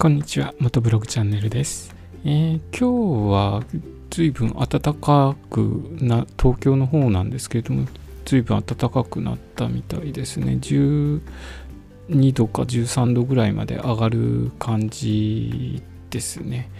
[0.00, 1.92] こんにちは、元ブログチャンネルです。
[2.24, 3.64] えー今日は
[4.10, 5.58] 随分暖かく
[6.00, 7.88] な、東京の方なんですけれども、
[8.24, 10.52] 随分暖かくなったみたいですね。
[10.60, 11.20] 12
[12.32, 16.70] 度か13度ぐらいまで上がる感じですね。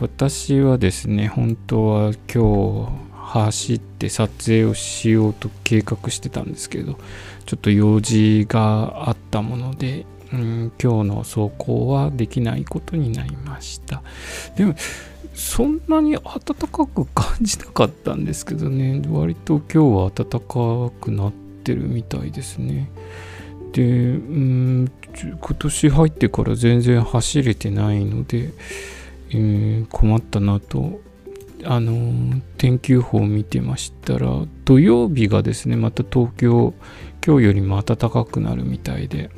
[0.00, 6.98] 私はですね、本当は今日走って撮影をしようと計画してたんですけど、
[7.46, 14.02] ちょっと用事があったもので、うん、今日の走行はできないことになりました。
[14.56, 14.74] でも、
[15.34, 16.22] そんなに暖
[16.70, 21.32] かく感じなかったんですけどね、割と今日は暖かくなっ
[21.64, 22.90] てるみたいですね。
[23.72, 28.50] で、うん、今年入ってから全然走れてないので、
[29.30, 31.00] えー困ったなと
[31.66, 34.28] あの天気予報を見てましたら
[34.64, 36.74] 土曜日がですねまた東京
[37.24, 39.30] 今日よりも暖かくなるみたいで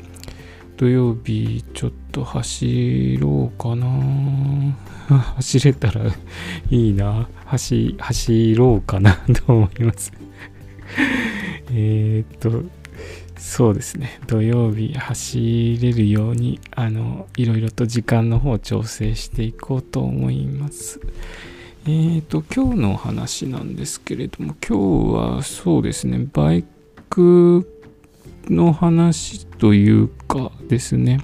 [0.77, 3.87] 土曜日ちょっと走ろうかな。
[5.37, 6.03] 走れたら
[6.71, 7.29] いいな。
[7.47, 9.15] 走走ろうかな
[9.47, 10.13] と思います。
[11.73, 12.65] えっと
[13.39, 14.21] そうですね。
[14.27, 21.01] 土曜日走れるようにあのいろいろと時間の方を調整していこうと思います。
[21.89, 26.65] えーと今日の話なんですけれども今日はそうですねバイ
[27.09, 27.65] ク
[28.51, 31.21] の話というかですね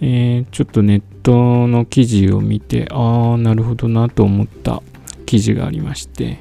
[0.00, 4.82] えーちょっとネットの記事を見てああなるほどなと思った
[5.26, 6.38] 記事がありまして、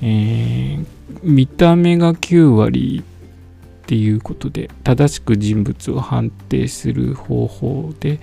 [0.00, 0.86] えー
[1.22, 8.18] 見た目が9割っていうことで正しく人物を判定する方法で、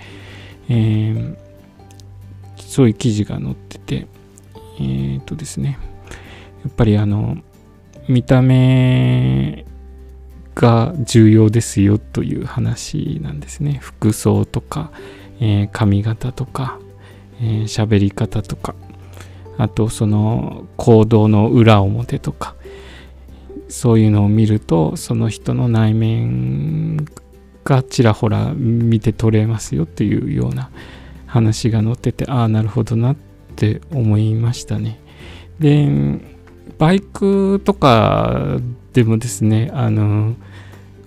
[0.68, 1.36] えー
[2.56, 4.06] そういう記事が載ってて
[4.80, 5.78] えっ、とですね
[6.62, 7.36] やっぱりあの
[8.08, 9.64] 見た目
[10.54, 13.78] が重要ですよという話なんですね。
[13.80, 14.90] 服装とか、
[15.40, 16.78] えー髪型とか
[17.40, 18.74] 喋、えーり方とか
[19.58, 22.54] あとその行動の裏表とか
[23.68, 27.04] そういうのを見るとその人の内面
[27.64, 30.70] がちらほら見て取れますよっていうような
[31.26, 33.16] 話が載っててああなるほどなっ
[33.54, 34.98] って思いましたね。
[35.60, 35.88] で
[36.78, 38.58] バイクとか
[38.92, 40.34] でもですねあの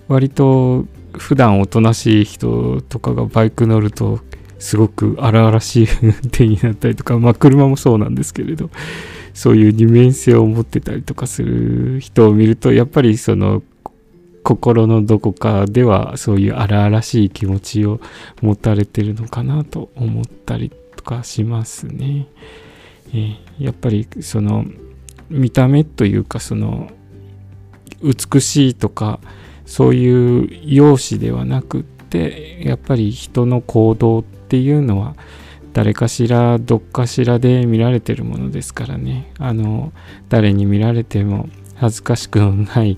[0.08, 4.20] 割と普段おとなしい人とかがバイク乗ると
[4.58, 8.70] すごく荒々しい運転になったりとかまあ車もそうなんですけれど
[9.34, 13.62] そういう二面性を持ってたりとかする人を見るとやっぱりその
[14.42, 18.00] 心のどこかではそういう荒々しい気持ちを
[18.40, 22.26] 持たれてるのかなと思ったりとかしますね。
[23.08, 24.64] えーやっぱりその
[25.28, 26.88] 見た目というかその
[28.02, 29.18] 美しいとか
[29.66, 35.16] そういう容姿ではなくってやっぱり人の行動っていうのは
[35.72, 39.92] 誰かしらどっかしらで見られてるものですからねあの
[40.28, 42.96] 誰に見られても恥ずかしくない、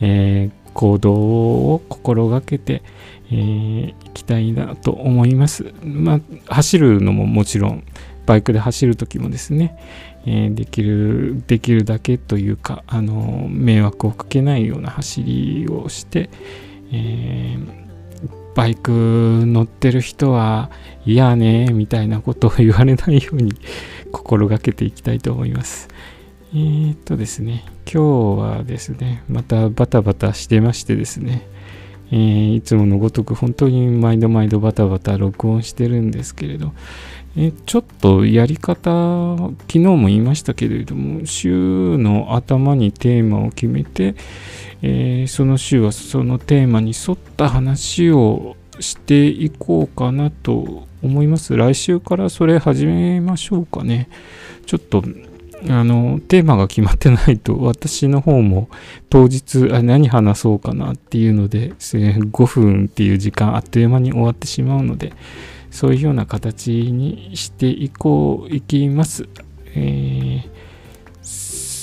[0.00, 2.82] えー行動を心がけて
[3.30, 5.72] えーきたいなと思います。
[5.82, 6.20] まあ
[6.54, 7.84] 走るのももちろん
[8.26, 9.76] バイクで走る時もですね、
[10.26, 16.30] えーできるできるだけというかあの迷惑をかけないような走りをして、
[16.92, 17.82] えー
[18.54, 18.90] バイク
[19.46, 20.70] 乗ってる人は
[21.06, 23.54] いやねみたいなことを言われないように
[24.12, 25.88] 心がけていきたいと思います。
[26.54, 31.48] えーっとですね、今日はですね、またバタバタしてましてですね、
[32.10, 36.74] えーいつものごとく本当に毎度毎度バタバタ録音してるんですけれど、
[37.38, 44.14] えーちょっとやり方、昨日も言いましたけれども、週の頭にテーマを決めて、
[44.82, 51.56] えーその週はそのテーマに沿った話をしていこうかなと思います。
[51.56, 54.10] 来週からそれ始めましょうかね。
[54.66, 55.02] ちょっと
[55.68, 58.68] あのテーマが決まってないと 私の方も
[59.10, 65.12] 当日あ何話そうかなっていうので5分っていう時間あっという間に終わってしまうので
[65.70, 69.28] そういうような形にしていこういきます。
[69.74, 70.62] えー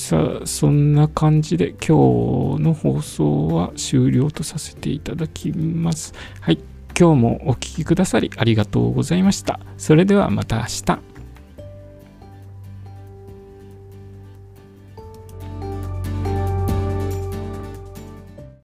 [0.09, 6.15] さあそんな感じで今日の放送は終了とさせていただきます。
[6.41, 6.57] はい
[6.99, 9.59] 今日もお聴きくださりありがとうございました。
[9.77, 11.18] それではまた明日。